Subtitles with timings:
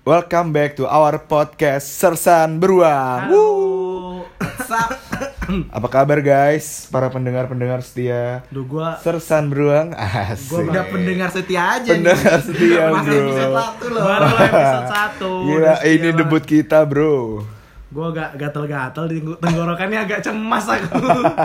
[0.00, 3.28] Welcome back to our podcast Sersan Beruang.
[3.28, 4.24] Woo.
[4.64, 4.96] Sap.
[5.76, 6.88] Apa kabar guys?
[6.88, 9.92] Para pendengar-pendengar setia Duh gua Sersan Beruang.
[9.92, 10.48] Asik.
[10.48, 12.46] Gua Udah pendengar setia aja Pendengar nih.
[12.46, 13.20] setia, Masih bro.
[13.20, 14.02] episode satu loh.
[14.02, 17.16] baru episode 1 Gila, ini debut kita, Bro.
[17.90, 20.94] Gue agak gatel-gatel di tenggorokannya agak cemas aku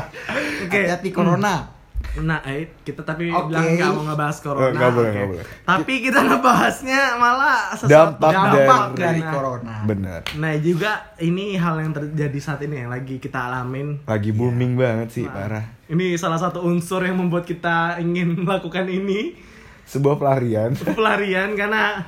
[0.63, 1.74] Oke Hati-hati corona.
[2.17, 3.49] Nah eh, kita tapi Oke.
[3.49, 5.45] bilang nggak mau ngebahas corona Eh, nggak boleh, nggak boleh.
[5.61, 8.55] Tapi kita ngebahasnya malah sesuatu Dampak Dampak
[8.89, 9.75] dari- dari Nah, corona.
[9.83, 10.19] Bener.
[10.33, 15.09] Nah juga ini hal yang terjadi saat ini yang lagi kita alamin Lagi booming banget
[15.11, 15.65] sih, parah.
[15.85, 19.35] Ini salah satu unsur yang membuat kita ingin melakukan ini
[19.83, 20.71] Sebuah pelarian.
[20.73, 22.01] pelarian karena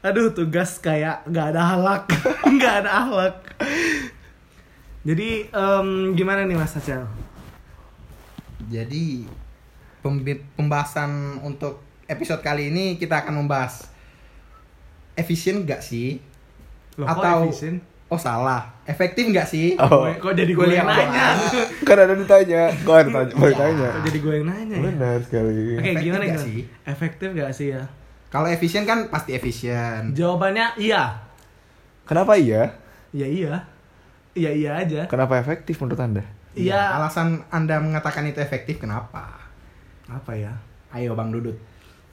[0.00, 2.04] aduh tugas kayak nggak ada halak
[2.54, 3.36] nggak ada halak
[5.00, 7.08] jadi em, gimana nih mas Acel
[8.66, 9.24] Jadi
[10.54, 11.10] pembahasan
[11.40, 13.88] untuk episode kali ini kita akan membahas
[15.14, 16.20] efisien nggak sih?
[16.94, 17.80] Loh, kok Atau efisien?
[18.06, 19.74] Oh salah, efektif nggak sih?
[19.74, 20.06] Oh.
[20.06, 21.34] Kok jadi gue yang nanya
[21.88, 22.68] kan ada ditanya.
[22.84, 23.32] Kok ada tanya?
[23.34, 23.88] Boleh tanya.
[23.90, 25.50] kok jadi gue yang nanya ya Benar sekali.
[25.50, 26.58] oke Efektif gimana gimana sih?
[26.84, 27.82] efektif gak sih ya
[28.28, 30.12] Kalau efisien kan pasti efisien.
[30.12, 31.16] jawabannya iya
[32.04, 32.76] Kenapa iya?
[33.10, 33.54] ya iya
[34.34, 36.22] iya iya aja Kenapa efektif menurut Anda?
[36.56, 39.42] Iya Alasan Anda mengatakan itu efektif kenapa?
[40.04, 40.52] apa ya
[40.92, 41.56] Ayo Bang Dudut.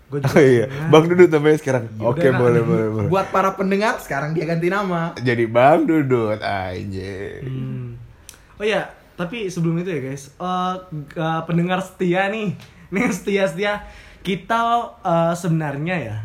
[0.09, 1.87] gue Oh iya, Bang Dudut namanya sekarang.
[1.95, 2.67] Ya Oke, udah, boleh, nah.
[2.67, 3.07] boleh, boleh.
[3.07, 5.15] Buat para pendengar sekarang dia ganti nama.
[5.15, 7.15] Jadi Bang Dudut aja.
[7.45, 7.95] Hmm.
[8.57, 10.73] Oh ya, tapi sebelum itu ya guys, eh,
[11.07, 12.57] ke pendengar setia nih,
[12.93, 13.73] nih setia setia,
[14.19, 14.59] kita
[14.99, 16.17] eh, sebenarnya ya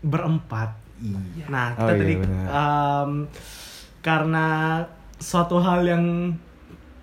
[0.00, 0.72] berempat.
[0.96, 1.44] Iya.
[1.50, 3.10] Nah kita Oh iya, tadi em,
[4.00, 4.46] karena
[5.18, 6.04] suatu hal yang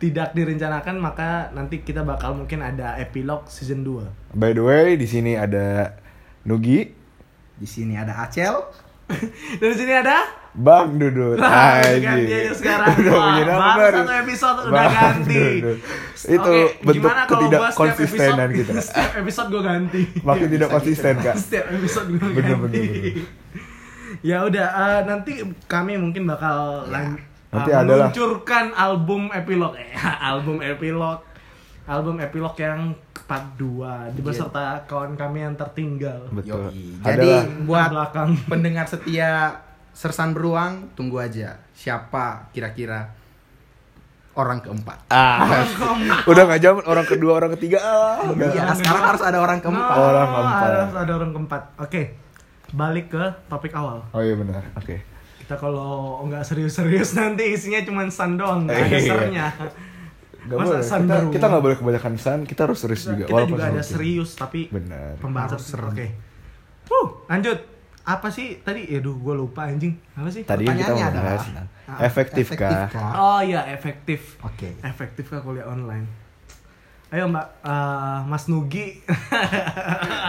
[0.04, 5.08] tidak direncanakan maka nanti kita bakal mungkin ada epilog season 2 By the way, di
[5.08, 5.96] sini ada
[6.44, 6.92] Nugi,
[7.54, 8.52] Di sini ada Acel.
[9.62, 11.98] Dari sini ada Bang Dudut Lah, aja.
[11.98, 12.94] ganti aja sekarang.
[12.96, 13.98] Udah Wah, punya nama baru baru.
[13.98, 15.40] satu episode udah Bang ganti.
[15.40, 15.80] Dudut.
[16.13, 18.72] Itu Oke, bentuk ketidak konsistenan episode- kita.
[18.86, 20.02] Setiap episode gue ganti.
[20.19, 21.36] Makin tidak konsisten, Kak.
[21.36, 22.36] Setiap episode gue ganti.
[22.36, 23.13] Bener, bener, bener.
[24.30, 25.31] ya udah, eh, nanti
[25.66, 27.18] kami mungkin bakal lang-
[27.53, 29.94] Nanti eh, adalah- meluncurkan album epilog, eh,
[30.30, 31.22] album epilog,
[31.86, 32.91] album epilog yang
[33.24, 36.28] part 2 beserta kawan kami yang tertinggal.
[36.30, 36.68] Betul.
[36.68, 37.00] Yoi.
[37.00, 38.30] Jadi Adalah buat belakang.
[38.52, 39.62] pendengar setia
[39.92, 43.13] Sersan Beruang, tunggu aja siapa kira-kira
[44.34, 45.06] orang keempat.
[45.08, 45.62] ah,
[46.25, 47.78] udah nggak zaman orang kedua, orang ketiga.
[47.78, 48.50] Ah, udah.
[48.50, 49.94] Iya, sekarang harus ada orang keempat.
[49.94, 50.66] Oh, Orang keempat.
[50.66, 51.62] Harus ada orang keempat.
[51.78, 52.02] Oke,
[52.74, 54.02] balik ke topik awal.
[54.09, 54.66] Oh iya benar.
[54.74, 55.06] Oke.
[55.44, 55.92] Kita kalau
[56.24, 59.04] nggak serius-serius nanti isinya cuma san doang, nggak ada Iya.
[59.06, 59.48] sernya.
[60.44, 60.84] Gak Masa boleh.
[60.84, 61.28] san Kita, baru?
[61.30, 62.40] kita nggak boleh kebanyakan san.
[62.44, 63.24] Kita harus serius juga.
[63.24, 63.88] Kita walaupun juga ada serius.
[63.88, 65.16] serius tapi Benar.
[65.18, 65.80] pembahasan.
[65.86, 66.08] Oke.
[66.86, 67.59] Huh, lanjut.
[68.04, 68.84] Apa sih tadi?
[68.90, 69.96] Aduh, gue lupa anjing.
[70.14, 70.44] Apa sih?
[70.44, 71.68] Tadi kan kita membahas adalah, tentang
[72.02, 72.92] efektif kah?
[73.14, 74.36] Oh iya, efektif.
[74.42, 74.75] Oke.
[74.81, 76.04] Efektif kah kuliah online?
[77.08, 79.00] Ayo Mbak, eh, Mas Nugi.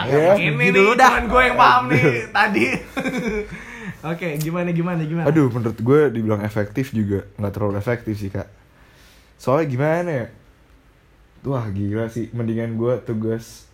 [0.04, 1.18] Ya, Ini Nugi nih, dulu dah.
[1.18, 2.64] gue yang paham nih tadi.
[4.04, 5.24] Oke, gimana gimana gimana?
[5.32, 8.44] Aduh, menurut gue dibilang efektif juga nggak terlalu efektif sih kak.
[9.40, 10.26] Soalnya gimana ya?
[11.48, 13.64] Wah gila sih, mendingan gue tugas.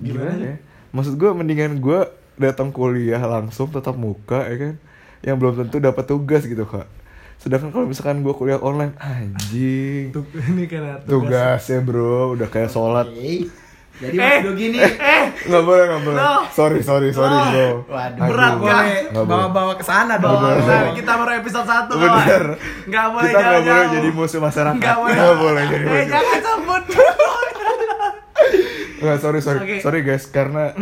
[0.00, 0.32] Gimana?
[0.32, 0.56] Gimana ya?
[0.96, 2.00] Maksud gue mendingan gue
[2.40, 4.74] datang kuliah langsung tetap muka ya kan?
[5.20, 6.88] Yang belum tentu dapat tugas gitu kak.
[7.36, 10.16] Sedangkan kalau misalkan gue kuliah online, anjing.
[10.48, 11.60] Ini karena tugas.
[11.60, 13.04] Tugasnya bro, udah kayak sholat.
[13.08, 13.52] Oke.
[14.00, 16.16] Jadi Eh, Dogi nih, Eh, Nggak boleh, nggak boleh.
[16.18, 16.40] Loh.
[16.50, 17.44] Sorry, sorry, sorry Loh.
[17.44, 17.68] bro.
[17.86, 18.26] waduh, Aduh.
[18.26, 18.80] berat, Nggak
[19.12, 19.28] boleh.
[19.28, 20.40] bawa-bawa ke sana dong.
[20.40, 20.56] Bener.
[20.58, 22.44] nah, kita baru episode 1 Bener.
[22.86, 24.80] Nggak boleh Kita nggak boleh jadi musuh masyarakat.
[24.80, 25.14] Nggak boleh.
[25.14, 26.08] Nggak boleh jadi Eh, musuh.
[26.08, 26.82] jangan sebut.
[29.00, 29.58] Nggak, sorry, sorry.
[29.60, 29.76] Oke.
[29.80, 30.72] Sorry guys, karena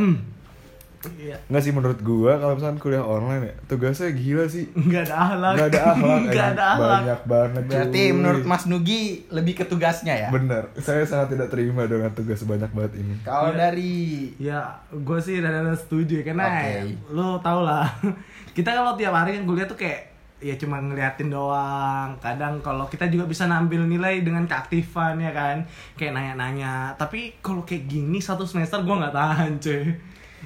[1.14, 1.36] Iya.
[1.44, 4.69] nggak sih menurut gua kalau misalkan kuliah online ya, tugasnya gila sih.
[4.70, 5.52] Nggak ada ahlak.
[5.54, 6.19] Nggak ada akhlak.
[6.24, 6.52] Nggak anjing.
[6.52, 7.00] ada ahlak.
[7.00, 7.62] Banyak banget.
[7.64, 8.12] Berarti cuy.
[8.12, 10.28] menurut Mas Nugi lebih ke tugasnya ya?
[10.28, 13.14] Bener, saya sangat tidak terima dengan tugas sebanyak banget ini.
[13.20, 13.58] Kalau Iya.
[13.60, 13.94] dari
[14.36, 16.94] Ya, gue sih rada setuju ya karena Oke.
[17.10, 17.87] lo tau lah.
[18.52, 22.14] Kita kalau tiap hari kan kuliah tuh kayak ya cuma ngeliatin doang.
[22.16, 26.94] Kadang kalau kita juga bisa nambil nilai dengan keaktifan ya kan, kayak nanya-nanya.
[26.94, 29.82] Tapi kalau kayak gini satu semester gue nggak tahan cuy.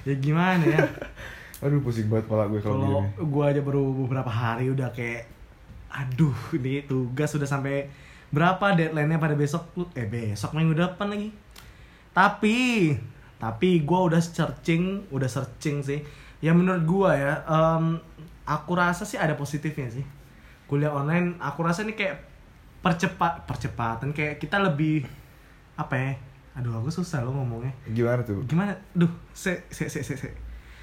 [0.03, 0.81] Ya gimana ya?
[1.63, 3.23] Aduh pusing banget kepala gue kalau Kalau gini.
[3.23, 5.31] gue aja baru beberapa hari udah kayak,
[5.87, 7.87] aduh ini tugas udah sampai
[8.35, 9.71] berapa deadline-nya pada besok?
[9.95, 11.31] Eh besok minggu depan lagi.
[12.11, 12.91] Tapi,
[13.39, 16.03] tapi gue udah searching, udah searching sih.
[16.43, 18.03] Ya menurut gue ya, em,
[18.43, 20.05] aku rasa sih ada positifnya sih.
[20.67, 22.27] Kuliah online, aku rasa ini kayak
[22.83, 25.07] percepat, percepatan kayak kita lebih
[25.79, 26.13] apa ya?
[26.55, 28.45] Aduh aku susah lo ngomongnya Gimana tuh?
[28.45, 30.29] gimana duh se se se se, se.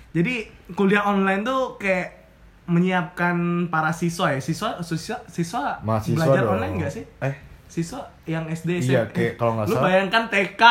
[0.10, 2.25] Jadi kuliah online tuh kayak
[2.66, 3.38] menyiapkan
[3.68, 4.39] para siswa ya.
[4.39, 6.54] Siswa siswa siswa Mahasiswa belajar dong.
[6.56, 7.06] online gak sih?
[7.19, 7.36] Eh,
[7.66, 9.13] Siswa yang SD Iya, SMP.
[9.16, 10.63] kayak kalau nggak Lu salah- bayangkan TK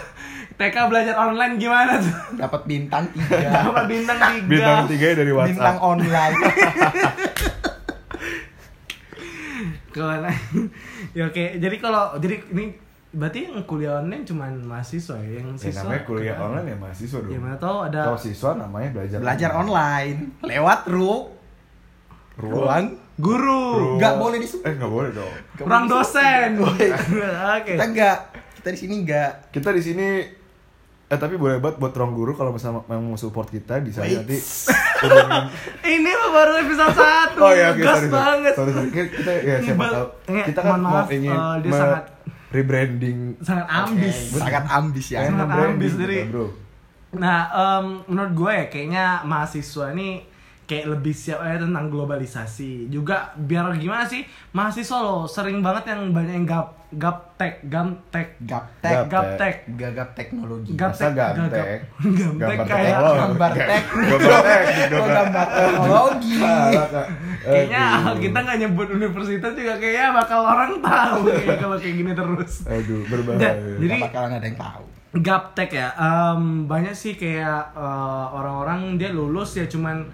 [0.58, 2.14] TK belajar online gimana tuh?
[2.34, 3.38] Dapat bintang tiga.
[3.62, 4.42] Dapat bintang tiga.
[4.44, 5.78] bintang tiga dari bintang WhatsApp.
[5.80, 6.34] online.
[9.92, 10.16] Kalau
[11.12, 12.72] ya oke, jadi kalau jadi ini
[13.12, 15.84] berarti yang kuliah online cuman mahasiswa ya, yang Ya, siswa.
[15.84, 17.28] namanya kuliah online ya mahasiswa dong.
[17.28, 21.28] Ya mana tahu ada Kalau siswa namanya belajar Belajar online lewat ru
[22.34, 24.64] ruang guru, Ruang- Nggak boleh disebut.
[24.64, 25.34] Eh nggak boleh dong.
[25.54, 26.48] kurang dosen.
[26.64, 26.86] Oke.
[27.68, 28.16] kita enggak
[28.56, 30.08] kita di sini enggak Kita di sini
[31.04, 34.16] eh tapi boleh banget buat ruang guru kalau misalnya mau support kita bisa Wait.
[34.16, 34.40] nanti
[35.02, 35.44] hubungin
[35.84, 36.96] Ini mah baru episode
[37.36, 37.36] 1.
[37.36, 38.08] Oh ya, oke, gas sorry, sorry.
[38.08, 38.52] banget.
[38.54, 38.88] Sorry, sorry.
[38.88, 40.06] Kita, ya siapa tahu.
[40.40, 42.06] Kita kan mau maaf, ingin eh, dia sangat-
[42.52, 44.16] rebranding Sangat ambis.
[44.30, 46.52] sangat ambis ya Sangat ambis dari- bro.
[47.12, 50.24] Nah, em, menurut gue ya kayaknya mahasiswa ini
[50.72, 52.88] kayak lebih siap aja tentang globalisasi.
[52.88, 58.92] Juga biar gimana sih mahasiswa lo sering banget yang banyak yang gap gaptek, gamtek, gaptek
[58.94, 60.72] Gap- gaptek, gagap teknologi.
[60.72, 61.48] Gaptek, gaptek?
[61.48, 63.84] gaptek Gambar kayak gambar tek
[64.92, 66.36] Gambar teknologi?
[67.42, 67.84] Kayaknya
[68.14, 72.52] kita nggak nyebut universitas juga kayaknya bakal orang tahu kayak kalau kayak gini terus.
[72.64, 73.40] Aduh, berbahaya.
[73.40, 74.84] Dan- jadi- Nggak bakalan ada yang tahu.
[75.14, 80.08] Gaptek ya, em, banyak sih kayak eh, orang-orang dia lulus ya cuman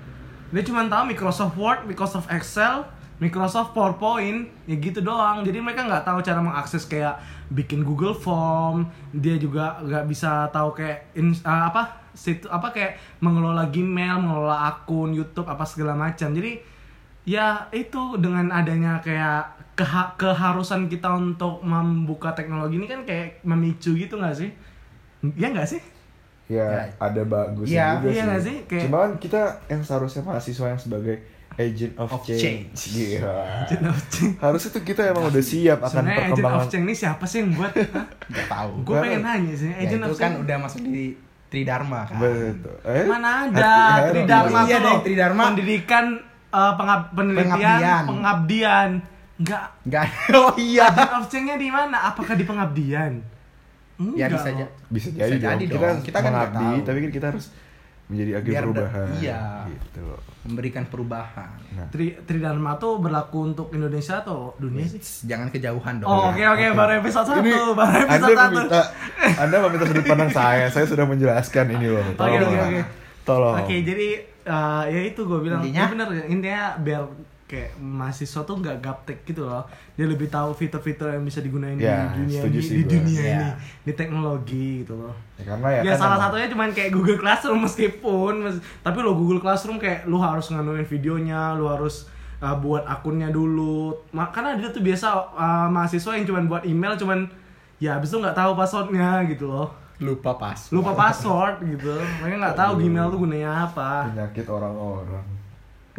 [0.48, 2.84] dia cuman tahu Microsoft Word, Microsoft Excel,
[3.18, 5.42] Microsoft PowerPoint, ya gitu doang.
[5.42, 7.18] Jadi mereka nggak tahu cara mengakses kayak
[7.50, 12.98] bikin Google Form, dia juga nggak bisa tahu kayak in, eh, apa situ apa kayak
[13.22, 16.30] mengelola Gmail, mengelola akun YouTube apa segala macam.
[16.30, 16.58] Jadi
[17.28, 23.94] ya itu dengan adanya kayak keha- keharusan kita untuk membuka teknologi ini kan kayak memicu
[23.94, 24.50] gitu nggak sih?
[25.36, 25.82] Iya nggak sih?
[26.48, 26.82] Ya, Ya.
[26.98, 28.40] ada bagusnya Iya, juga iya sih.
[28.42, 28.56] sih?
[28.64, 31.16] Kayak- Cuma kan kita yang seharusnya mahasiswa yang sebagai
[31.54, 32.40] agent of, Of change.
[32.72, 32.80] change.
[32.90, 33.20] Iya.
[33.62, 34.36] Agent of change.
[34.38, 36.58] Harusnya tuh kita emang udah siap akan Sebenarnya agent perkembangan.
[36.58, 37.72] of change ini siapa sih yang buat?
[38.30, 40.42] nggak tahu Gue pengen nanya sih, ya, agent itu of kan change.
[40.42, 41.06] udah masuk di
[41.48, 42.76] Tridharma kan Betul.
[42.86, 43.04] Eh?
[43.04, 44.98] Mana ada Hati- Tridharma Iya tuh.
[45.02, 45.42] Tridharma.
[45.46, 46.04] pendidikan
[46.48, 48.02] eh, pengab- penelitian Pengabdian.
[48.06, 48.90] pengabdian.
[49.38, 49.64] Enggak.
[49.84, 50.04] nggak
[50.40, 51.96] oh iya Agent of change-nya di mana?
[52.06, 53.12] Apakah di pengabdian?
[54.14, 54.66] Ya bisa aja.
[54.86, 55.80] Bisa jadi, Bisa jadi dong.
[55.80, 55.96] dong.
[55.98, 56.86] Kita, Kita kan nggak mengabdi, tahu.
[56.86, 57.46] tapi kan kita harus
[58.08, 59.06] menjadi agen Biar perubahan.
[59.18, 59.40] iya.
[59.68, 60.20] Gitu loh.
[60.40, 64.96] memberikan perubahan Nah, Tri Tridharma tuh berlaku untuk Indonesia atau dunia sih?
[65.22, 68.48] jangan kejauhan dong Oh, oke oke baru episode satu, ini baru Anda episode satu.
[68.56, 68.80] meminta,
[69.36, 70.64] Anda meminta sudut pandang saya.
[70.68, 72.00] Saya sudah menjelaskan ini loh.
[72.00, 72.64] Oke Tolong oke lah.
[72.66, 72.80] oke.
[73.22, 73.54] Tolong.
[73.60, 75.76] Oke jadi eh, ya itu gue bilang Intinya?
[75.78, 77.02] ya bener intinya biar
[77.48, 79.64] kayak mahasiswa tuh nggak gaptek gitu loh
[79.94, 82.92] dia lebih tahu fitur-fitur yang bisa digunain Ya, di dunia setuju di, sih di gua.
[82.94, 83.32] dunia Ya.
[83.32, 83.48] ini
[83.82, 87.16] di teknologi gitu loh Ya, karena ya, ya, kan salah emang- satunya cuman kayak Google
[87.16, 92.04] Classroom meskipun mes- tapi lo Google Classroom kayak lu harus nganuin videonya lu harus
[92.38, 96.94] uh, buat akunnya dulu Ma- karena dia tuh biasa uh, mahasiswa yang cuman buat email
[96.94, 97.24] cuman
[97.78, 102.54] ya abis itu nggak tahu passwordnya gitu loh lupa pas lupa password gitu mereka nggak
[102.56, 102.82] tahu Aduh.
[102.84, 105.24] Gmail tuh gunanya apa penyakit orang-orang.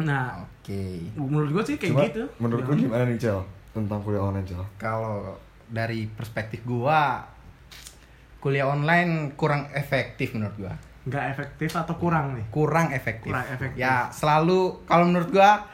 [0.00, 0.82] Nah oke
[1.16, 3.40] menurut gue sih kayak Cuma, gitu menurut lu gimana nih, Cel?
[3.70, 4.64] Tentang kuliah online, Cel?
[4.80, 5.38] kalau
[5.70, 7.22] dari perspektif gua
[8.42, 10.74] kuliah online kurang efektif menurut gua
[11.06, 13.32] nggak efektif atau kurang nih kurang efektif.
[13.32, 13.80] Kurang efektif.
[13.80, 15.64] Ya, selalu kalau menurut gua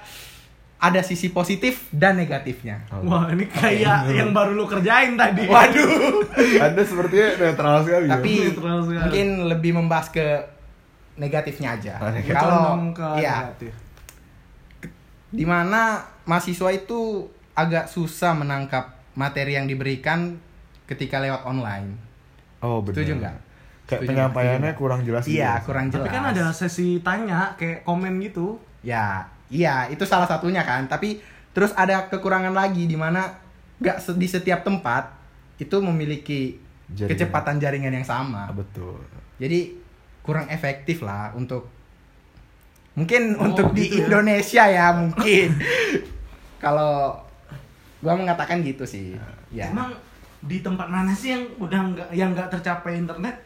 [0.77, 2.85] ada sisi positif dan negatifnya.
[3.09, 6.21] wah ini kayak yang baru lu kerjain tadi Waduh.
[6.69, 8.45] Anda sepertinya netral sekali Tapi ya?
[8.53, 9.01] Netral sekali.
[9.01, 10.27] mungkin lebih membahas ke
[11.17, 11.95] negatifnya aja.
[11.97, 12.13] Ah.
[12.13, 13.73] Kalau ke iya, negatif.
[15.37, 15.83] Di mana
[16.25, 20.41] mahasiswa itu agak susah menangkap materi yang diberikan
[20.85, 21.97] ketika lewat online.
[22.59, 22.95] Oh, benar.
[22.95, 23.37] Setuju nggak?
[23.87, 24.77] Kayak Setuju penyampaiannya nggak?
[24.77, 25.63] kurang jelas gitu Iya, ya?
[25.63, 26.03] kurang jelas.
[26.03, 30.87] tapi kan ada sesi tanya kayak komen gitu Ya, iya itu salah satunya kan.
[30.87, 31.19] Tapi
[31.51, 33.27] terus ada kekurangan lagi di mana
[33.77, 35.11] nggak se- di setiap tempat
[35.57, 36.55] itu memiliki
[36.89, 37.11] Jaringan.
[37.11, 38.47] kecepatan jaringan yang sama.
[38.47, 38.95] Ah, betul.
[39.37, 39.75] Jadi
[40.23, 41.67] kurang efektif lah untuk
[42.97, 44.03] mungkin Oh, untuk di ya?
[44.03, 45.53] Indonesia ya mungkin.
[46.57, 47.21] Kalau
[47.99, 49.15] gua mengatakan gitu sih.
[49.49, 49.69] Ya.
[49.69, 49.95] emang
[50.39, 53.37] di tempat mana sih yang udah nggak yang nggak tercapai internet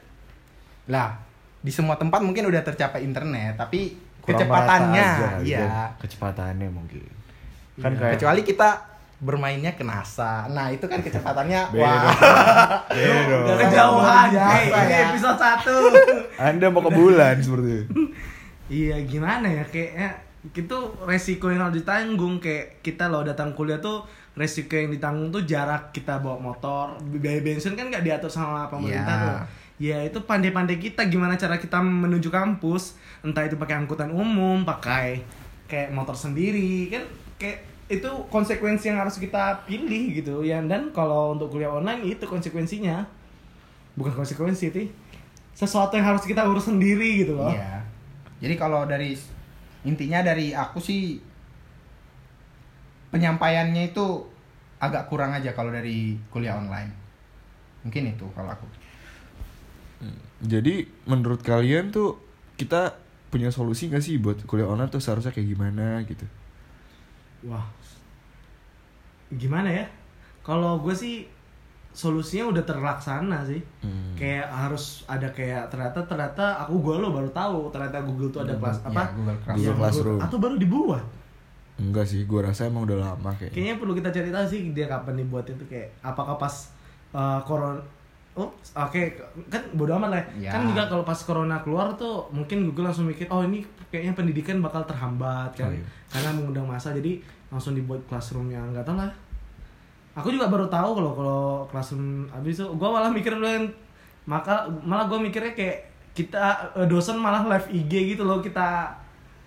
[0.87, 1.15] Lah,
[1.57, 5.59] di semua tempat mungkin udah tercapai internet, tapi Kurang kecepatannya aja, iya.
[5.61, 5.65] gitu.
[6.03, 7.05] Kecepatannya mungkin.
[7.77, 8.01] Kan Iya.
[8.01, 8.69] kayak Kecuali kita
[9.19, 10.49] bermainnya ke NASA.
[10.49, 12.03] Nah, itu kan kecepatannya Beda wah.
[12.91, 14.99] Beda kejauhan ini ya.
[15.07, 15.77] episode satu
[16.37, 17.93] Anda mau ke bulan seperti itu.
[18.71, 20.15] iya gimana ya kayaknya
[20.55, 22.41] itu resiko yang harus ditanggung.
[22.41, 27.43] Kayak kita loh datang kuliah tuh resiko yang ditanggung tuh jarak kita bawa motor biaya
[27.45, 29.27] bensin kan nggak diatur sama pemerintah Iya.
[29.27, 29.37] tuh.
[29.81, 32.97] Ya itu pandai-pandai kita gimana cara kita menuju kampus.
[33.21, 35.21] Entah itu pakai angkutan umum pakai
[35.69, 37.05] kayak motor sendiri kan
[37.37, 40.63] kayak itu konsekuensi yang harus kita pilih gitu ya.
[40.63, 43.03] Dan kalau untuk kuliah online itu konsekuensinya.
[43.99, 44.89] Bukan konsekuensi itu
[45.53, 47.51] sesuatu yang harus kita urus sendiri gitu loh.
[47.53, 47.80] Iya.
[48.41, 49.13] Jadi kalau dari
[49.85, 51.21] intinya dari aku sih
[53.13, 54.07] penyampaiannya itu
[54.81, 56.93] agak kurang aja kalau dari kuliah online.
[57.85, 58.67] Mungkin itu kalau aku.
[60.41, 62.17] Jadi menurut kalian tuh
[62.57, 62.97] kita
[63.29, 66.25] punya solusi gak sih buat kuliah online tuh seharusnya kayak gimana gitu?
[67.45, 67.69] Wah,
[69.33, 69.87] gimana ya?
[70.41, 71.29] Kalau gue sih
[71.91, 73.61] solusinya udah terlaksana sih.
[73.83, 74.15] Hmm.
[74.15, 78.55] Kayak harus ada kayak ternyata ternyata aku gue lo baru tahu ternyata Google tuh ada
[78.55, 79.03] Google- kelas ya, apa?
[79.13, 79.59] Google Classroom.
[79.59, 80.19] Google Classroom.
[80.21, 81.05] Atau baru dibuat.
[81.81, 83.51] Enggak sih, gue rasa emang udah lama kayak.
[83.51, 86.55] Kayaknya perlu kita cari tahu sih dia kapan dibuat itu kayak apakah pas
[87.11, 87.81] uh, corona
[88.39, 89.03] Oh, oke
[89.51, 90.23] kan bodo amat lah.
[90.39, 90.55] Ya.
[90.55, 93.59] Kan juga kalau pas corona keluar tuh mungkin Google langsung mikir, oh ini
[93.91, 95.83] kayaknya pendidikan bakal terhambat kan, Oh, iya.
[96.07, 97.19] karena mengundang masa jadi
[97.51, 99.11] langsung dibuat classroom yang nggak tahu lah.
[100.21, 103.67] Aku juga baru tahu kalau kalau classroom abis itu, gue malah mikir dulu yang
[104.25, 108.93] maka malah gue mikirnya kayak kita eh, dosen malah live IG gitu loh kita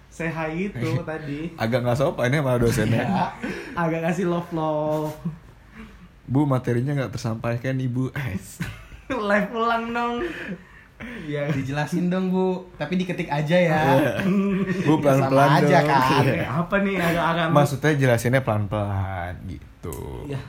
[0.08, 3.02] say hi gitu tadi Agak nggak sopan ya sama dosennya.
[3.02, 3.26] Ya.
[3.74, 5.14] agak kasih love love
[6.24, 8.08] Bu materinya nggak tersampaikan ibu.
[8.16, 8.40] Eh,
[9.30, 10.16] live ulang dong
[11.28, 13.82] ya Dijelasin dong bu, tapi diketik aja ya.
[14.88, 15.90] Bu pelan pelan aja dong.
[15.92, 16.24] kan.
[16.24, 16.48] Iya.
[16.48, 20.24] apa nih agak-agak Maksudnya jelasinnya pelan pelan gitu.
[20.32, 20.40] ya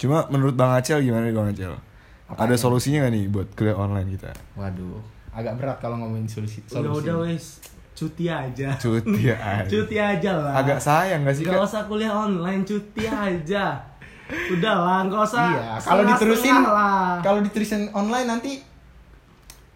[0.00, 1.76] Cuma menurut Bang Acel gimana nih Bang Acel?
[2.24, 2.40] Apanya?
[2.42, 4.30] Ada solusinya gak nih buat kuliah online kita?
[4.54, 4.96] Waduh,
[5.30, 6.64] agak berat kalau ngomongin solusi.
[6.64, 7.00] udah solusi.
[7.02, 7.44] udah wes
[7.92, 9.60] cuti aja Cuti aja.
[9.62, 11.68] cuti aja lah Agak sayang gak sih Gak kak?
[11.68, 13.76] usah kuliah online cuti aja
[14.54, 18.52] udah lah nggak usah Iya, kalau diterusin lah kalau diterusin online nanti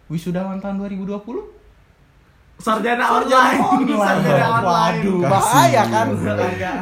[0.07, 1.21] wisudawan tahun 2020
[2.57, 3.99] sarjana Sarjana online online.
[3.99, 6.07] sarjana online Waduh, bahaya kan.
[6.09, 6.75] Udah agak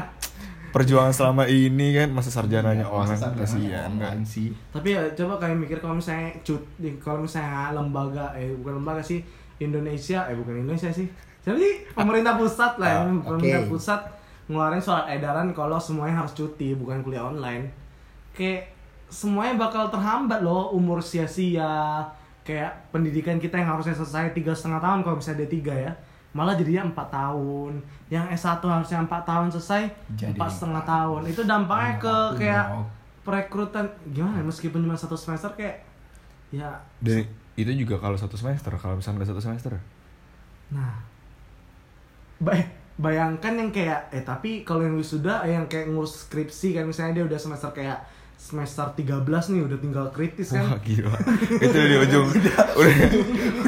[0.74, 4.18] Perjuangan selama ini kan masa sarjananya Iya, masa sarjana kasihan kan.
[4.24, 4.50] sih.
[4.68, 6.62] tapi ya coba kalian mikir kalau misalnya cut
[6.98, 9.22] kalau misalnya lembaga eh bukan lembaga sih
[9.58, 11.06] Indonesia eh bukan Indonesia sih
[11.40, 13.70] jadi pemerintah pusat lah ya Ah, pemerintah oke.
[13.70, 14.02] pusat
[14.44, 17.70] ngeluarin surat edaran kalau semuanya harus cuti bukan kuliah online
[18.32, 18.74] kayak
[19.08, 22.02] semuanya bakal terhambat loh umur sia-sia
[22.42, 25.92] kayak pendidikan kita yang harusnya selesai tiga setengah tahun kalau misalnya D3 ya
[26.34, 27.78] malah jadinya empat tahun
[28.10, 29.84] yang S1 harusnya empat tahun selesai
[30.34, 32.86] empat setengah tahun itu dampaknya ke kayak dong.
[33.22, 35.86] perekrutan gimana ya, meskipun cuma satu semester kayak
[36.50, 37.24] ya Dan
[37.54, 39.74] itu juga kalau satu semester, kalau misalnya nggak satu semester.
[40.74, 40.98] nah
[42.42, 42.66] bay
[42.98, 47.26] bayangkan yang kayak eh tapi kalau yang wisuda yang kayak ngurus skripsi kan misalnya dia
[47.26, 47.98] udah semester kayak
[48.36, 51.16] semester 13 nih udah tinggal kritis kan Wah gila.
[51.64, 52.28] itu di ujung.
[52.28, 53.00] udah di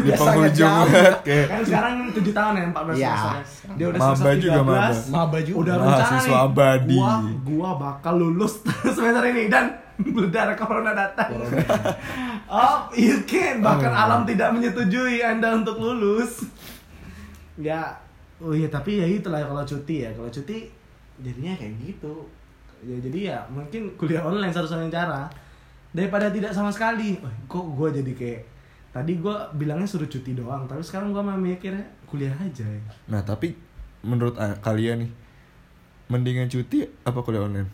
[0.03, 1.45] Udah sangat penghujung banget kayak.
[1.48, 3.13] kan sekarang 7 tahun ya 14 Iya.
[3.15, 4.88] semester dia udah Maba semester 13 juga, maba.
[5.10, 5.57] Maba juga.
[5.57, 6.95] udah rencana nih abadi.
[6.95, 8.53] gua gua bakal lulus
[8.95, 9.65] semester ini dan
[9.98, 11.31] benar corona datang
[12.51, 14.01] oh you can bahkan Oh.
[14.01, 16.43] alam tidak menyetujui anda untuk lulus
[17.55, 17.95] ya
[18.38, 20.67] oh iya tapi ya itulah kalau cuti ya kalau cuti
[21.17, 22.27] jadinya kayak gitu
[22.86, 25.25] ya jadi ya mungkin kuliah online satu-satunya cara
[25.89, 28.42] daripada tidak sama sekali Wah, kok gue jadi kayak
[28.92, 33.22] tadi gue bilangnya suruh cuti doang tapi sekarang gue malah mikirnya kuliah aja ya Nah
[33.22, 33.58] tapi
[34.00, 35.12] menurut ah, kalian nih,
[36.08, 37.68] mendingan cuti apa kuliah online?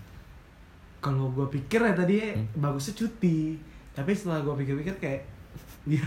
[0.98, 2.48] kalau gue pikir ya tadi Hmm.
[2.56, 3.58] bagusnya cuti
[3.91, 5.22] tapi setelah gue pikir-pikir kayak
[5.98, 6.06] ya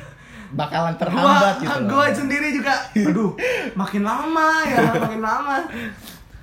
[0.50, 1.66] Bakalan terhambat gua, gitu.
[1.74, 1.88] loh.
[1.90, 2.74] gua sendiri juga
[3.10, 3.34] aduh
[3.74, 5.56] makin lama ya makin lama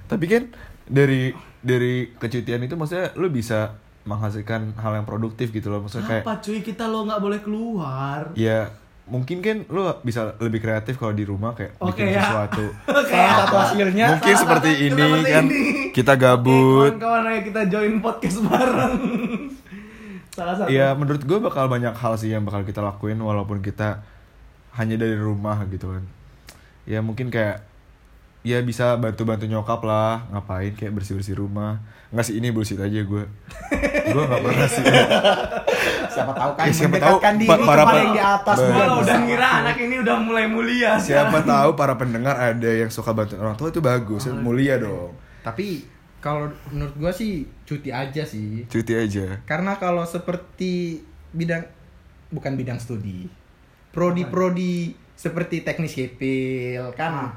[0.06, 0.44] Tapi kan
[0.84, 5.86] dari dari kecutian itu maksudnya lu bisa menghasilkan hal yang produktif gitu loh.
[5.86, 8.70] Maksudnya kayak apa cuy kita lo nggak boleh keluar ya
[9.02, 12.24] mungkin kan lu bisa lebih kreatif kalau di rumah kayak Oke bikin ya.
[12.24, 12.66] sesuatu.
[13.12, 15.62] Salah satu hasilnya Mungkin seperti ini Seperti kan ini.
[15.92, 16.96] kita gabut.
[16.96, 18.96] kawan-kawan ayo kita join podcast bareng
[20.32, 24.00] salah satu Ya menurut gue bakal banyak hal sih yang bakal kita lakuin walaupun kita
[24.72, 26.04] hanya dari rumah gitu kan.
[26.86, 27.68] Ya mungkin kayak
[28.42, 31.78] ya bisa bantu-bantu nyokap lah ngapain kayak bersih-bersih rumah.
[32.10, 33.24] Nggak sih ini bullshit aja gue.
[34.04, 34.84] gue nggak pernah sih.
[36.08, 38.84] siapa tahu kan Ya, siapa mendekatkan tahu, diri pa- para kepada yang di atas juga
[38.98, 43.38] udah ngira anak ini udah mulai mulia Siapa tahu para pendengar ada yang suka bantu
[43.38, 45.16] orang tua itu bagus, mulia dong.
[45.40, 45.88] tapi
[46.20, 47.34] kalau menurut gua sih
[47.64, 49.40] cuti aja sih Cuti aja.
[49.42, 51.00] karena kalau seperti
[51.32, 51.64] bidang
[52.28, 53.26] bukan bidang studi
[53.92, 57.34] prodi-prodi seperti teknik sipil kan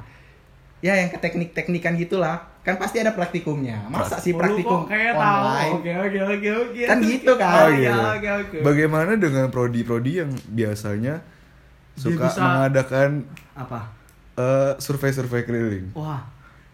[0.85, 2.45] ya yang ke teknik-teknikan gitulah.
[2.61, 3.89] Kan pasti ada praktikumnya.
[3.89, 5.25] Masa sih Oh, praktikum kok kayak tahu.
[5.41, 5.73] online?
[5.75, 6.83] Oke oke oke oke.
[6.83, 7.53] Kan gitu kan.
[7.59, 7.93] Oh, iya.
[8.11, 8.57] oke oke.
[8.61, 11.25] Bagaimana dengan prodi-prodi yang biasanya
[11.95, 13.25] suka bisa- mengadakan
[13.55, 13.81] Apa?
[14.35, 15.89] eh, survei-survei keliling?
[15.95, 16.21] Wah.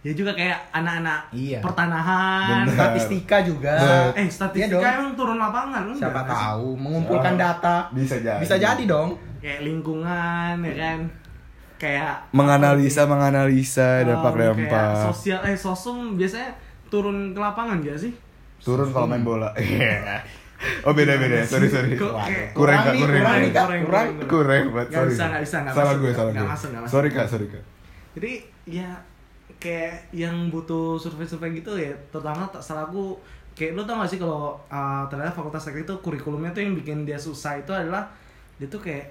[0.00, 1.60] Ya juga kayak anak-anak Iya.
[1.60, 2.64] pertanahan.
[2.64, 2.72] Bener.
[2.72, 3.74] Statistika juga.
[3.76, 4.16] Bet.
[4.16, 4.96] Eh, Iya statistika dong.
[4.96, 6.30] emang turun lapangan enggak Siapa sih?
[6.32, 7.44] tahu mengumpulkan Siapa?
[7.52, 7.76] data.
[7.92, 8.40] Bisa jadi.
[8.40, 9.08] Bisa jadi dong.
[9.38, 10.98] Kayak lingkungan ya kan.
[11.80, 14.92] Kayak Menganalisa, menganalisa dampak Oh, kayak dampak.
[15.08, 16.52] sosial eh sosum biasanya
[16.86, 18.12] turun ke lapangan gak sih?
[18.60, 19.48] Turun kalau main bola.
[20.86, 21.40] oh beda beda.
[21.42, 21.96] Sorry sorry.
[21.96, 22.96] Kayak- Kurang kurang.
[23.00, 23.24] kurang.
[23.24, 23.78] Kurang, Kurang.
[23.80, 24.08] kurang.
[24.28, 24.86] Kurang banget.
[24.86, 25.10] Nggak Sorry.
[25.10, 26.52] bisa, nggak bisa, nggak Salah masuk, gue, salah nggak gue.
[26.52, 26.92] masuk, nggak masuk.
[26.92, 27.64] Sorry kak, sorry kak.
[28.10, 28.32] Jadi
[28.68, 28.88] ya
[29.56, 33.16] kayak yang butuh survei-survei gitu ya terutama tak salah aku
[33.52, 37.04] kayak lu tau gak sih kalau uh, ternyata fakultas teknik itu kurikulumnya tuh yang bikin
[37.04, 38.08] dia susah itu adalah
[38.56, 39.04] dia tuh kayak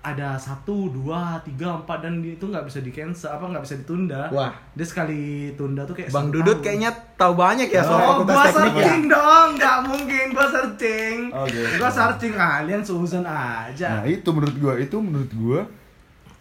[0.00, 4.30] ada satu dua tiga empat dan itu nggak bisa di cancel apa nggak bisa ditunda
[4.30, 4.54] Wah.
[4.70, 6.64] dia sekali tunda tuh kayak Bang Dudut tahun.
[6.64, 8.62] kayaknya tahu banyak ya soal Oh, fakultas gua teknik ya.
[8.78, 11.16] searching dong, nggak mungkin gua searching.
[11.30, 11.66] Oh, gitu.
[11.76, 13.88] Gua searching kalian suzon aja.
[13.92, 15.60] Nah itu menurut gue, itu menurut gue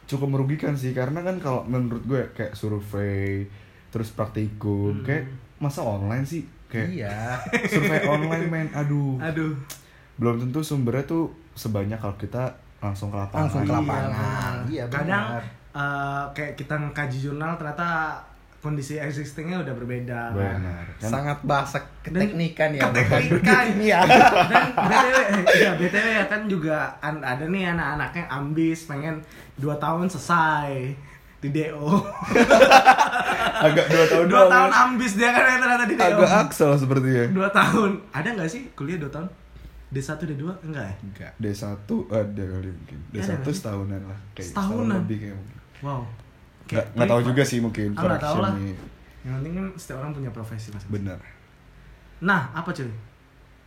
[0.06, 3.44] cukup merugikan sih karena kan kalau menurut gue kayak survei
[3.90, 5.04] terus praktikum Hmm.
[5.04, 5.26] kayak
[5.58, 7.18] masa online sih kayak Iya.
[7.72, 9.58] survei online men aduh Aduh.
[10.16, 14.10] belum tentu sumbernya tuh sebanyak kalau kita langsung ke lapangan Langsung ke Iya, lapangan.
[14.12, 14.56] benar.
[14.68, 15.26] Iya, Kadang
[15.74, 17.88] eh, kayak kita ngekaji jurnal ternyata
[18.58, 20.22] kondisi existingnya udah berbeda.
[20.32, 22.82] benar kan Sangat bahasa Dan- keteknikan ya.
[22.86, 23.66] Keteknikan.
[23.88, 24.02] Ya.
[24.04, 25.18] Dan btw,
[25.56, 29.22] ya btw ya kan juga ada nih anak-anaknya ambis pengen
[29.56, 30.92] 2 tahun selesai
[31.38, 31.86] di DO.
[33.60, 34.78] agak dua tahun Dua doang, tahun ya.
[34.84, 36.04] ambis dia kan ternyata di DO.
[36.04, 37.92] agak aksel sepertinya Dua tahun.
[38.12, 39.28] Ada nggak sih kuliah dua tahun?
[39.88, 40.44] D1, D2?
[40.62, 40.96] Enggak ya?
[41.00, 41.32] Enggak.
[41.38, 41.64] D1
[42.10, 44.84] ada kali mungkin Ya, D1 ada setahunan lah kayak Setahunan?
[44.84, 46.02] setahun lebih kayak mungkin Wow.
[46.68, 48.52] nggak nggak tahu juga sih mungkin Ah, nggak tahu lah.
[48.54, 48.76] nih.
[49.22, 50.84] Yang penting kan setiap orang punya profesi mas.
[50.88, 51.20] benar
[52.20, 52.90] Nah, apa cuy?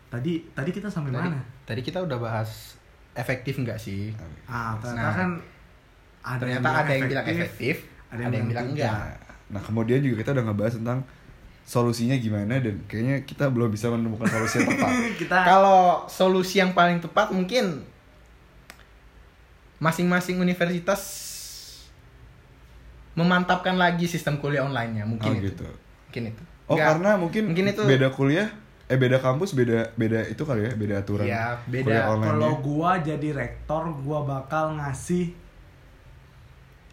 [0.08, 1.40] Tadi tadi kita sampai Tadi, mana?
[1.64, 2.74] tadi kita udah bahas
[3.12, 4.10] efektif nggak sih?
[4.44, 5.30] Ah, ternyata Nah, kan
[6.20, 7.74] ada Ternyata ada yang bilang efektif,
[8.10, 9.00] ada ada yang yang, bilang enggak.
[9.48, 10.98] Nah, kemudian juga kita udah ngebahas tentang
[11.62, 14.92] solusinya gimana dan kayaknya kita belum bisa menemukan solusi yang tepat.
[15.22, 17.86] kita Kalau solusi yang paling tepat mungkin
[19.78, 21.00] masing-masing universitas
[23.14, 25.50] memantapkan lagi sistem kuliah online-nya mungkin Oh, itu.
[25.52, 25.66] gitu.
[26.10, 26.42] Mungkin itu.
[26.70, 26.86] Oh, Enggak.
[26.94, 28.48] karena mungkin, mungkin itu beda kuliah,
[28.86, 31.26] eh beda kampus, beda beda itu kali ya, beda aturan.
[31.26, 31.84] Iya, beda.
[31.84, 35.34] kuliah online kalau gua jadi rektor, gua bakal ngasih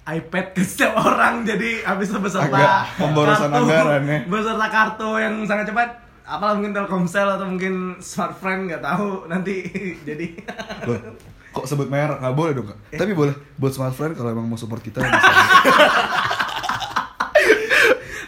[0.10, 4.20] iPad ke setiap orang jadi habis itu beserta Agak pemborosan anggaran ya.
[4.24, 5.89] beserta kartu yang sangat cepat
[6.24, 9.67] apalah mungkin Telkomsel atau mungkin Smartfriend nggak tahu nanti
[10.08, 10.39] jadi
[10.84, 11.15] Loh,
[11.54, 12.78] kok sebut merek nggak boleh dong kak?
[12.89, 12.98] Eh.
[12.98, 15.12] Tapi boleh buat smartphone kalau emang mau support kita bisa.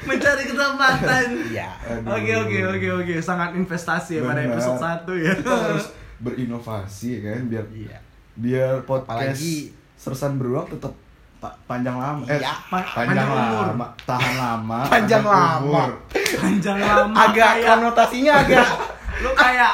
[0.01, 1.69] mencari kesempatan Iya.
[2.01, 2.11] Aduh.
[2.11, 5.85] oke oke oke oke sangat investasi ya pada episode satu ya kita harus
[6.17, 7.97] berinovasi ya kan biar Iya.
[8.33, 10.95] biar podcast Apalagi- sersan beruang tetap
[11.39, 12.51] pa- panjang lama eh Iya.
[12.67, 13.65] Pa- panjang, panjang umur.
[13.65, 15.59] lama tahan lama Panjang panjang lama.
[15.61, 15.89] umur.
[16.35, 18.67] panjang lama Agak kayak konotasinya agak
[19.23, 19.73] lu kayak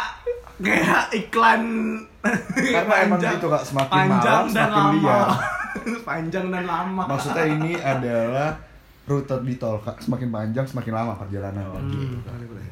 [0.58, 1.62] kayak iklan
[2.56, 3.62] Karena emang gitu, Kak.
[3.62, 5.28] Semakin panjang malam, dan semakin lama liar.
[6.10, 8.49] panjang dan lama maksudnya ini adalah
[9.06, 12.17] rute di tol kak semakin panjang semakin lama perjalanan Hmm, gitu.
[12.23, 12.65] boleh, boleh.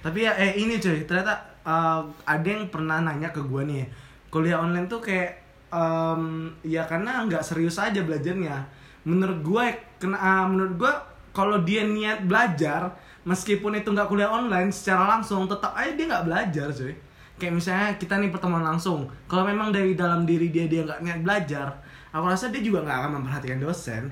[0.00, 3.84] Tapi ya eh ini cuy, ternyata uh, ada yang pernah nanya ke gue nih,
[4.26, 6.22] kuliah online tuh kayak em,
[6.62, 8.66] ya karena nggak serius aja belajarnya.
[9.04, 9.64] Menurut gue,
[9.96, 10.92] kena uh, menurut gue
[11.30, 12.90] kalau dia niat belajar,
[13.22, 16.94] meskipun itu nggak kuliah online secara langsung, tetap aja dia nggak belajar cuy.
[17.36, 21.20] Kayak misalnya kita nih pertemuan langsung, kalau memang dari dalam diri dia dia nggak niat
[21.20, 21.68] belajar,
[22.08, 24.08] aku rasa dia juga nggak akan memperhatikan dosen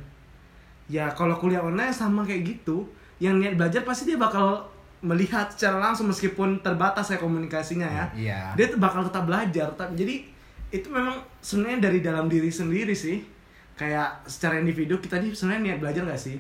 [0.85, 2.85] ya kalau kuliah online sama kayak gitu
[3.17, 4.69] yang niat belajar pasti dia bakal
[5.01, 8.41] melihat secara langsung meskipun terbatas ya komunikasinya ya Iya.
[8.53, 10.29] dia bakal tetap belajar Tetap- jadi
[10.75, 13.23] itu memang sebenarnya dari dalam diri sendiri sih.
[13.75, 16.37] Kayak secara individu kita nih sebenarnya niat belajar gak sih?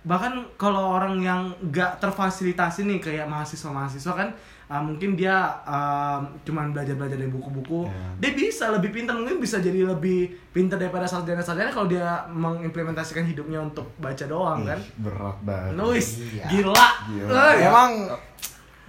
[0.00, 4.28] Bahkan kalau orang yang gak terfasilitasi nih kayak mahasiswa-mahasiswa kan
[4.66, 8.06] uh, mungkin dia um, cuman belajar-belajar dari buku-buku Ya.
[8.16, 13.60] dia bisa lebih pintar mungkin bisa jadi lebih pintar daripada sarjana-sarjana kalau dia mengimplementasikan hidupnya
[13.60, 14.78] untuk baca doang kan?
[14.78, 15.72] Ih, berat banget.
[15.74, 16.44] Nuis Iya.
[16.48, 17.34] gila, Gila.
[17.52, 17.90] Eh, Emang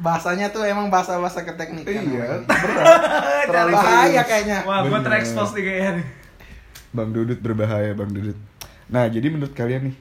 [0.02, 1.94] bahasanya tuh emang bahasa-bahasa keteknikan.
[1.94, 2.50] iya namanya.
[2.50, 4.58] berat Cari Bahaya kayaknya.
[4.66, 6.08] wah gue terekspos nih kayaknya nih
[6.92, 8.38] bang dudut berbahaya bang dudut
[8.90, 9.96] nah jadi menurut kalian nih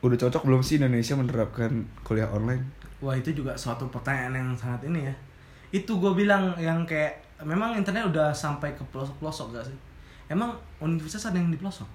[0.00, 1.70] udah cocok belum sih Indonesia menerapkan
[2.02, 2.62] kuliah online
[2.98, 5.14] Wah itu juga suatu pertanyaan yang sangat ini ya.
[5.74, 9.74] Itu gue bilang yang kayak memang internet udah sampai ke pelosok-pelosok gak sih?
[10.30, 11.90] Emang universitas ada yang di pelosok?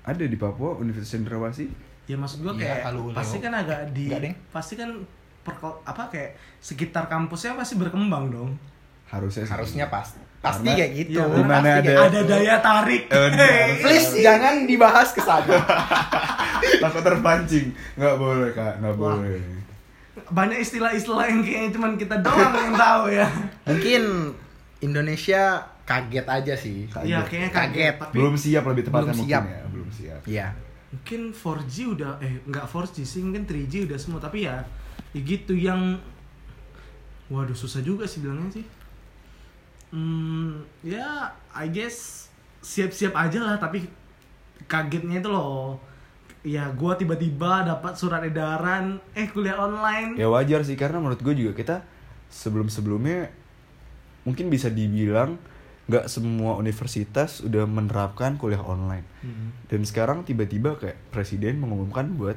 [0.00, 1.68] ada di Papua Universitas Cendrawasih
[2.04, 3.12] Ya maksud gua Iya, kayak Leo.
[3.12, 4.04] pasti kan agak di
[4.48, 4.90] pasti kan
[5.44, 8.50] perko- apa kayak sekitar kampusnya pasti berkembang dong.
[9.04, 9.52] harusnya sih.
[9.52, 10.16] Harusnya pas.
[10.40, 11.10] Pasti Karena- kayak gitu.
[11.14, 13.02] Iya, Di mana Pasti ada- kayak Ada daya tarik.
[13.06, 13.28] Eh.
[13.78, 15.54] Please jangan dibahas ke sana.
[16.82, 19.14] takut terpancing nggak boleh kak nggak Wah.
[19.14, 19.38] boleh
[20.26, 23.28] Banyak istilah-istilah yang kayaknya cuman kita doang yang tahu ya.
[23.66, 24.02] Mungkin
[24.80, 25.42] Indonesia
[25.84, 26.88] kaget aja sih.
[26.88, 27.52] Iya, kayaknya kaget.
[27.52, 27.94] Kaget.
[28.00, 29.44] Tapi belum siap lebih tepatnya Belum mungkin siap.
[29.46, 30.48] ya belum siap Iya.
[30.90, 34.62] mungkin 4G udah eh nggak 4G sih, mungkin 3G udah semua, tapi ya
[35.14, 35.96] ya gitu yang
[37.26, 38.66] waduh susah juga sih bilangnya sih.
[39.88, 42.26] Hmm, ya I guess
[42.60, 43.86] siap-siap aja lah, tapi
[44.66, 45.78] kagetnya itu loh.
[46.42, 50.18] Ya gua tiba-tiba dapat surat edaran eh kuliah online.
[50.18, 51.76] ya wajar sih karena menurut gue juga kita
[52.28, 53.32] sebelum sebelumnya
[54.24, 55.40] mungkin bisa dibilang
[55.84, 59.52] nggak semua universitas udah menerapkan kuliah online Hmm.
[59.68, 62.36] dan sekarang tiba-tiba kayak presiden mengumumkan buat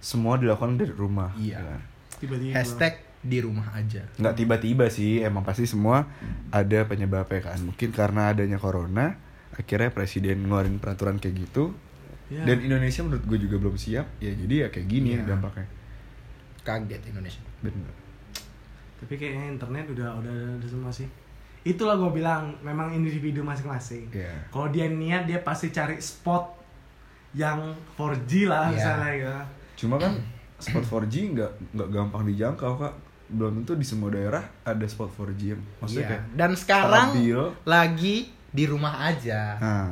[0.00, 1.60] semua dilakukan dari rumah Iya.
[1.60, 1.76] ya.
[2.20, 2.54] Tiba-tiba.
[2.54, 4.00] Hashtag di rumah aja.
[4.16, 6.08] nggak tiba-tiba sih emang pasti semua
[6.50, 9.12] ada penyebabnya kan mungkin karena adanya corona
[9.52, 11.76] akhirnya presiden ngeluarin peraturan kayak gitu
[12.30, 12.46] Ya.
[12.46, 15.26] dan Indonesia menurut gue juga belum siap ya jadi ya kayak gini Iya.
[15.26, 15.66] dampaknya
[16.60, 17.42] Kaget Indonesia.
[17.60, 17.92] bener
[18.96, 21.08] tapi kayaknya internet udah udah udah semua sih
[21.62, 24.32] itulah gue bilang memang individu masing-masing Iya.
[24.48, 26.56] kalau dia niat dia pasti cari spot
[27.32, 28.72] yang 4G lah Iya.
[28.72, 29.34] misalnya ya
[29.74, 30.16] cuma kan
[30.60, 32.94] spot 4G nggak nggak gampang dijangkau kak
[33.28, 36.10] belum tentu di semua daerah ada spot 4G yang maksudnya Iya.
[36.10, 37.40] kayak Dan sekarang stabil.
[37.64, 38.16] lagi
[38.48, 39.40] di rumah aja.
[39.56, 39.90] nah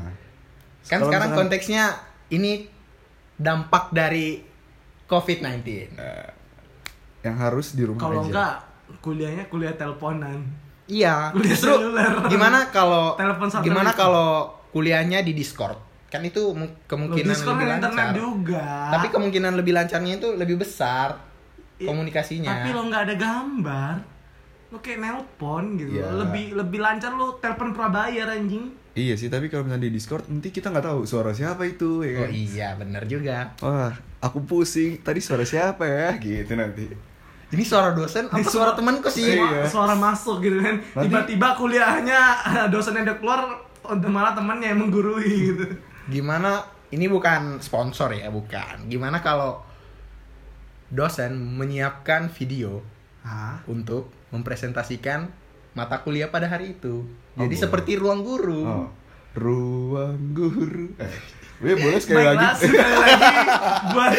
[0.82, 1.84] Kan kalau sekarang misalkan- konteksnya
[2.28, 2.52] ini
[3.34, 4.42] dampak dari
[5.04, 5.64] COVID-19.
[5.94, 6.28] eh,
[7.20, 8.54] yang harus di rumah kalau aja enggak
[8.98, 10.42] kuliahnya kuliah teleponan
[10.86, 11.30] Iya.
[11.30, 12.12] Kuliah Justru seluler.
[12.26, 13.12] gimana kalau
[13.60, 14.28] gimana kalau
[14.68, 15.76] kuliahnya di Discord?
[16.08, 16.40] Kan itu
[16.86, 18.16] kemungkinan Discord lebih kan internet lancar.
[18.16, 21.20] juga Tapi kemungkinan lebih lancarnya itu lebih besar
[21.76, 22.48] I- komunikasinya.
[22.50, 23.94] tapi lo nggak ada gambar
[24.68, 26.10] lo kayak nelpon gitu Iya.
[26.18, 30.50] lebih lebih lancar lo telepon prabayar anjing iya sih tapi kalau misalnya di Discord nanti
[30.50, 33.48] kita nggak tahu suara siapa itu ya Oh kan iya, bener juga.
[33.58, 36.84] wah aku pusing tadi suara siapa ya gitu nanti
[37.48, 39.24] Ini suara dosen apa Ini suara temanku sih?
[39.30, 39.64] Suara, Iya.
[39.66, 40.76] suara masuk gitu kan.
[40.98, 42.20] Tiba-tiba kuliahnya
[42.72, 43.40] dosennya udah keluar
[44.04, 45.64] malah temannya yang menggurui gitu.
[46.08, 48.88] Gimana ini bukan sponsor ya, bukan.
[48.88, 49.60] Gimana kalau
[50.88, 52.80] dosen menyiapkan video
[53.20, 53.60] Hah?
[53.68, 55.28] untuk mempresentasikan
[55.76, 57.04] mata kuliah pada hari itu.
[57.36, 57.64] Oh, Jadi boleh.
[57.68, 58.62] seperti ruang guru.
[58.64, 58.88] oh
[59.38, 61.14] ruang guru eh
[61.58, 63.26] Weh, boleh sekali lagi sekali lagi
[63.94, 64.12] buat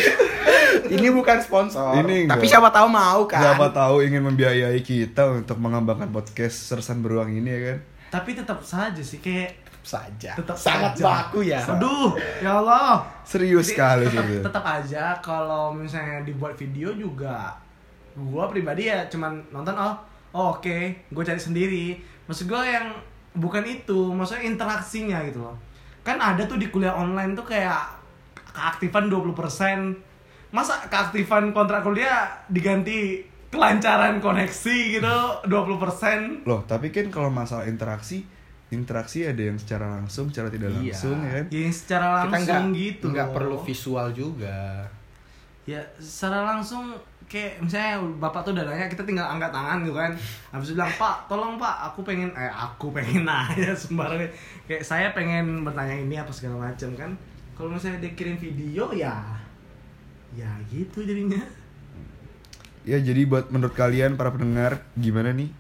[0.92, 1.96] Ini bukan sponsor.
[2.04, 2.36] Ini enggak.
[2.36, 3.40] Tapi siapa tahu mau kan?
[3.40, 7.78] siapa tahu ingin membiayai kita untuk mengembangkan podcast sersan beruang ini ya kan
[8.10, 10.32] tapi tetap saja sih kayak Tetap saja.
[10.36, 11.04] tetap Sangat saja.
[11.08, 11.62] baku ya.
[11.64, 13.00] Aduh, ya Allah.
[13.24, 14.44] serius Jadi, sekali tetap, gitu.
[14.44, 17.56] tetap aja kalau misalnya dibuat video juga
[18.14, 19.96] gua pribadi ya cuman nonton oh,
[20.32, 21.96] oh oke gue cari sendiri
[22.26, 22.92] maksud gua yang
[23.32, 25.56] bukan itu maksudnya interaksinya gitu loh
[26.02, 27.80] kan ada tuh di kuliah online tuh kayak
[28.52, 29.32] keaktifan 20%
[30.50, 38.22] masa keaktifan kontrak kuliah diganti kelancaran koneksi gitu 20% Loh, tapi kan kalau masalah interaksi,
[38.70, 40.94] interaksi ada yang secara langsung, secara tidak Iya.
[40.94, 41.46] langsung ya kan?
[41.50, 44.86] yang secara Kita langsung nggak gitu nggak perlu visual juga.
[45.64, 46.94] ya secara langsung
[47.26, 50.10] kayak misalnya bapak tuh udah nanya kita tinggal angkat tangan gitu kan
[50.50, 54.18] habis itu bilang pak tolong pak aku pengen eh aku pengen nanya sembarang
[54.66, 57.14] kayak saya pengen bertanya ini apa segala macam kan
[57.54, 59.14] kalau misalnya dia kirim video ya
[60.32, 61.38] ya gitu jadinya
[62.88, 65.52] Ya jadi buat menurut kalian para pendengar gimana nih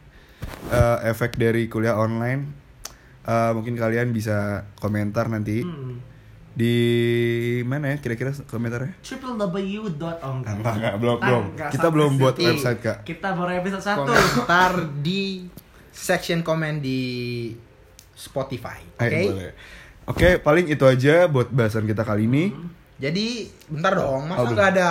[0.71, 2.59] eh, efek dari kuliah online?
[3.29, 5.95] Eh, mungkin kalian bisa komentar nanti hmm.
[6.55, 6.75] di
[7.67, 8.97] mana ya kira-kira komentarnya?
[9.05, 10.55] triple w dot oh, enggak.
[10.57, 11.43] Enggak, belum, Ah, belum.
[11.69, 12.47] Kita belum buat situ.
[12.49, 12.97] website, Kak.
[13.05, 14.71] kita baru episode satu Komentar
[15.05, 15.45] di
[15.93, 17.01] section komen di
[18.15, 18.81] Spotify.
[18.97, 19.03] Oke.
[19.05, 19.53] Ayo, boleh.
[20.09, 22.49] Oke, paling itu aja buat bahasan kita kali ini.
[22.97, 24.89] Jadi bentar dong, masa Oh, nggak ada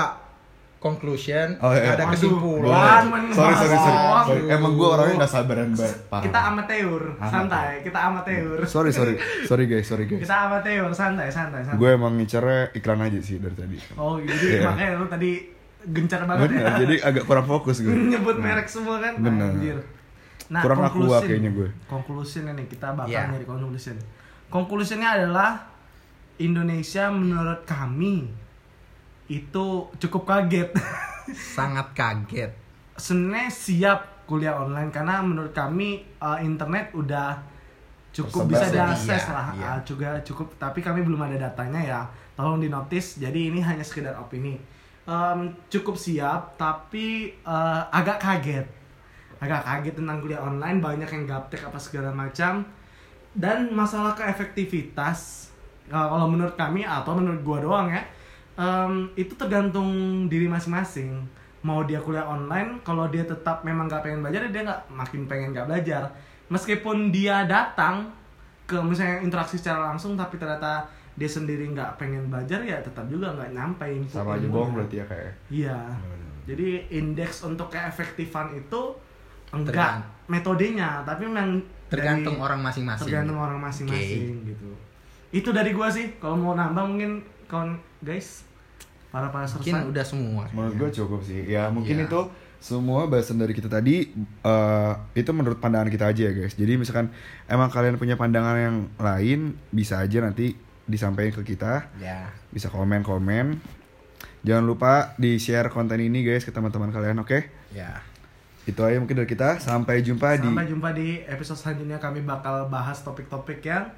[0.78, 1.92] conclusion, Oh, iya.
[1.92, 3.02] ada kesimpulan.
[3.28, 4.42] Sorry, sorry, sorry, sorry.
[4.48, 5.96] Emang gue orangnya gak sabaran banget.
[6.06, 6.22] parah.
[6.22, 9.14] kita amateur santai kita amateur Sorry, sorry.
[9.42, 10.22] Sorry guys, sorry guys.
[10.22, 13.76] kita amateur santai santai santai Gue emang ngincernya iklan aja sih dari tadi.
[13.94, 14.60] Oh jadi Iya.
[14.64, 15.30] makanya lu tadi
[15.84, 17.90] gencar banget Bener, ya jadi agak kurang fokus gue.
[17.90, 19.50] nyebut merek semua kan Bener.
[19.52, 19.78] Anjir.
[20.48, 21.22] Nah, Kurang conclusion.
[21.24, 21.68] kayaknya gue.
[21.84, 23.28] Conclusion nih kita bakal Iya.
[23.28, 23.98] nyari conclusion.
[24.48, 25.50] Conclusionnya adalah
[26.36, 28.30] Indonesia menurut kami
[29.28, 29.66] itu
[30.00, 30.72] cukup kaget.
[31.56, 32.50] Sangat kaget.
[32.96, 37.36] Sebenarnya siap kuliah online karena menurut kami uh, internet udah
[38.12, 39.68] cukup Tersebar bisa diakses Iya, lah iya.
[39.76, 40.56] uh, juga cukup.
[40.56, 42.00] Tapi kami belum ada datanya ya.
[42.34, 44.56] Tolong di notice jadi ini hanya sekedar opini.
[45.08, 48.66] Em, cukup siap tapi eh, agak kaget.
[49.40, 50.78] Agak kaget tentang kuliah online.
[50.78, 52.62] Banyak yang gaptek apa segala macam.
[53.34, 55.50] Dan masalah keefektivitas
[55.90, 58.06] eh, kalau menurut kami atau menurut gua doang ya
[58.58, 59.86] em, itu tergantung
[60.26, 61.22] diri masing-masing
[61.60, 65.48] mau dia kuliah online kalau dia tetap memang nggak pengen belajar dia nggak makin pengen
[65.50, 66.02] nggak belajar
[66.48, 68.10] meskipun dia datang
[68.64, 73.30] ke misalnya interaksi secara langsung tapi ternyata dia sendiri nggak pengen belajar ya tetap juga
[73.32, 75.78] nggak nyampe info sama aja bohong berarti ya kayak Iya.
[76.46, 78.80] Jadi indeks untuk keefektifan itu
[79.50, 83.04] enggak Tergant- metodenya, tapi memang Tergantung dari- orang masing-masing.
[83.04, 84.68] Tergantung orang masing-masing gitu.
[85.28, 86.16] Itu dari gua sih.
[86.16, 88.47] Kalau mau nambah mungkin kawan guys
[89.08, 89.88] para para Mungkin sersan.
[89.88, 90.42] udah semua.
[90.50, 92.06] menurut gue cukup sih ya mungkin Iya.
[92.06, 92.20] itu
[92.58, 94.10] semua bahasan dari kita tadi
[94.42, 97.08] eh, itu menurut pandangan kita aja ya guys jadi misalkan
[97.46, 99.40] emang kalian punya pandangan yang lain
[99.70, 100.52] bisa aja nanti
[100.84, 102.28] disampaikan ke kita Ya.
[102.48, 103.62] bisa komen komen
[104.40, 108.02] jangan lupa di share konten ini guys ke teman-teman kalian oke Ya.
[108.64, 112.66] itu aja mungkin dari kita sampai jumpa di Sampai jumpa di episode selanjutnya kami bakal
[112.66, 113.88] bahas topik-topik yang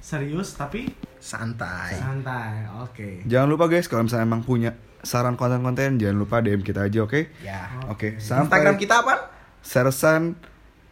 [0.00, 1.92] serius tapi Santai.
[1.94, 2.64] santai.
[2.80, 3.20] Oke.
[3.24, 7.28] jangan lupa guys kalau misalnya emang punya saran konten-konten jangan lupa DM kita aja oke
[7.38, 7.68] Ya.
[7.86, 9.14] oke Instagram sampai kita apa?
[9.60, 10.36] sersan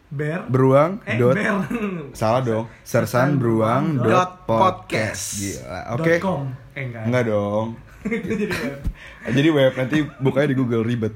[0.07, 0.45] Bear.
[0.45, 1.65] beruang eh, dot bear.
[2.13, 5.37] salah dong sersan beruang Dot dot podcast.
[5.37, 6.49] gila oke com.
[6.71, 7.03] Eh enggak.
[7.03, 7.67] enggak dong
[7.99, 8.77] Itu jadi web.
[9.37, 11.13] jadi web nanti bukanya di Google ribet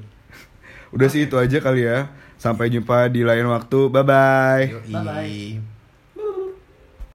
[0.90, 4.90] udah sih itu aja kali ya sampai jumpa di lain waktu bye bye Yoi.
[4.92, 5.73] Bye-bye.